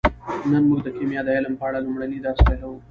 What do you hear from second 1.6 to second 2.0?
اړه